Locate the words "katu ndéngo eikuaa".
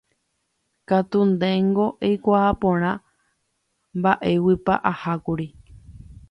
0.87-2.51